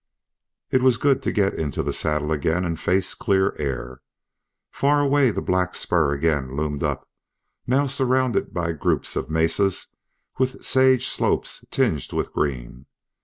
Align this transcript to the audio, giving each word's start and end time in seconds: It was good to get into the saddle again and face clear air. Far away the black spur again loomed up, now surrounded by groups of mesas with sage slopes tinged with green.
It 0.71 0.81
was 0.81 0.97
good 0.97 1.21
to 1.21 1.31
get 1.31 1.53
into 1.53 1.83
the 1.83 1.93
saddle 1.93 2.31
again 2.31 2.65
and 2.65 2.79
face 2.79 3.13
clear 3.13 3.53
air. 3.59 4.01
Far 4.71 4.99
away 4.99 5.29
the 5.29 5.43
black 5.43 5.75
spur 5.75 6.11
again 6.11 6.55
loomed 6.57 6.81
up, 6.81 7.07
now 7.67 7.85
surrounded 7.85 8.51
by 8.51 8.71
groups 8.71 9.15
of 9.15 9.29
mesas 9.29 9.89
with 10.39 10.65
sage 10.65 11.05
slopes 11.07 11.65
tinged 11.69 12.13
with 12.13 12.33
green. 12.33 12.87